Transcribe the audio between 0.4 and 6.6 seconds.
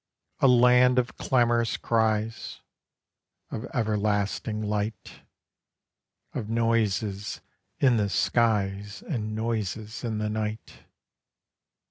Land of clamorous cries; Of everlasting light; Of